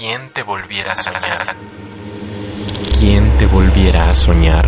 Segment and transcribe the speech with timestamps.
[0.00, 1.56] ¿Quién te volviera a soñar?
[2.98, 4.66] ¿Quién te volviera a soñar?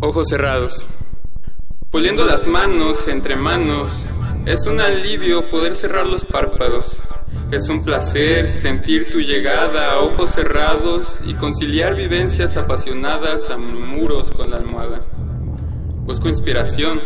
[0.00, 0.86] Ojos cerrados.
[1.90, 4.06] Puliendo las manos entre manos,
[4.46, 7.00] es un alivio poder cerrar los párpados.
[7.52, 14.32] Es un placer sentir tu llegada a ojos cerrados y conciliar vivencias apasionadas a murmuros
[14.32, 15.02] con la almohada.
[16.04, 17.00] Busco inspiración.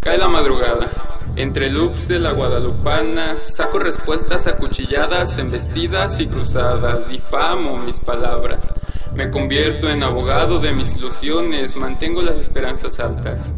[0.00, 0.88] Cae la madrugada.
[1.36, 7.08] Entre loops de la guadalupana saco respuestas acuchilladas, embestidas y cruzadas.
[7.08, 8.74] Difamo mis palabras.
[9.14, 13.54] Me convierto en abogado de mis ilusiones, mantengo las esperanzas altas.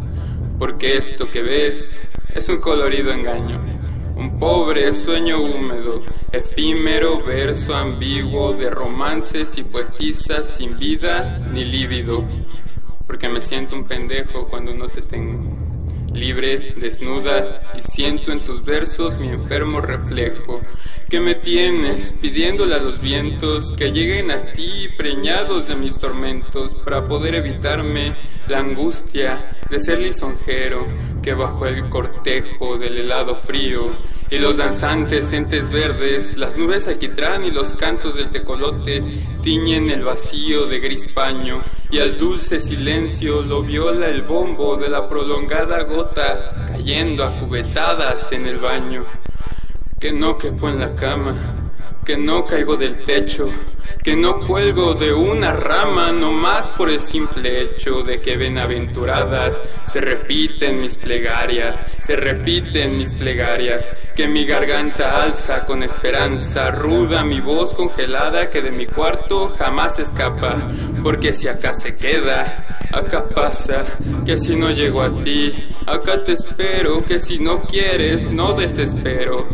[0.58, 2.02] Porque esto que ves
[2.34, 3.60] es un colorido engaño.
[4.16, 12.24] Un pobre sueño húmedo, efímero verso ambiguo de romances y poetisas sin vida ni lívido.
[13.06, 15.69] Porque me siento un pendejo cuando no te tengo
[16.12, 20.60] libre, desnuda, y siento en tus versos mi enfermo reflejo,
[21.08, 26.74] que me tienes pidiéndole a los vientos que lleguen a ti preñados de mis tormentos,
[26.74, 28.14] para poder evitarme
[28.48, 30.86] la angustia de ser lisonjero,
[31.22, 33.96] que bajo el cortejo del helado frío
[34.30, 39.04] y los danzantes entes verdes, las nubes alquitrán y los cantos del tecolote
[39.42, 44.88] tiñen el vacío de gris paño, y al dulce silencio lo viola el bombo de
[44.88, 45.99] la prolongada gota
[46.66, 49.04] cayendo a cubetadas en el baño.
[49.98, 51.59] Que no quepo en la cama,
[52.10, 53.46] que no caigo del techo,
[54.02, 59.62] que no cuelgo de una rama no más por el simple hecho de que benaventuradas
[59.84, 67.22] se repiten mis plegarias, se repiten mis plegarias, que mi garganta alza con esperanza ruda
[67.22, 70.66] mi voz congelada que de mi cuarto jamás escapa,
[71.04, 73.84] porque si acá se queda, acá pasa,
[74.26, 75.54] que si no llego a ti,
[75.86, 79.46] acá te espero, que si no quieres, no desespero.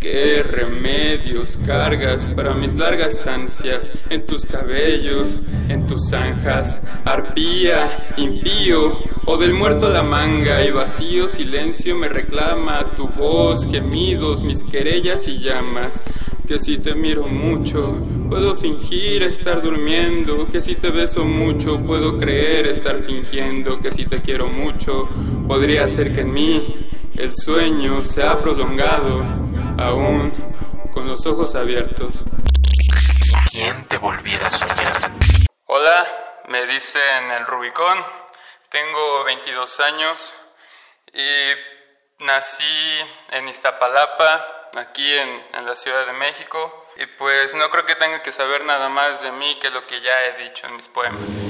[0.00, 5.38] ¿Qué remedios cargas para mis largas ansias en tus cabellos,
[5.68, 6.80] en tus zanjas?
[7.04, 8.96] Arpía, impío,
[9.26, 15.28] o del muerto la manga y vacío silencio me reclama tu voz, gemidos, mis querellas
[15.28, 16.02] y llamas.
[16.48, 18.00] Que si te miro mucho,
[18.30, 20.46] puedo fingir estar durmiendo.
[20.46, 23.78] Que si te beso mucho, puedo creer estar fingiendo.
[23.80, 25.10] Que si te quiero mucho,
[25.46, 26.88] podría ser que en mí
[27.18, 29.39] el sueño se ha prolongado
[29.80, 30.32] aún
[30.92, 32.24] con los ojos abiertos.
[33.50, 35.12] ¿Quién te volviera a soñar?
[35.66, 36.06] Hola,
[36.48, 37.98] me dicen el Rubicón,
[38.68, 40.34] tengo 22 años
[41.12, 42.64] y nací
[43.32, 48.22] en Iztapalapa, aquí en, en, la Ciudad de México, y pues no creo que tenga
[48.22, 51.44] que saber nada más de mí que lo que ya he dicho en mis poemas.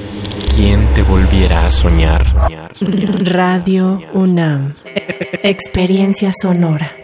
[0.54, 2.22] ¿Quién te volviera a soñar?
[3.24, 4.76] Radio UNAM,
[5.42, 6.99] experiencia sonora.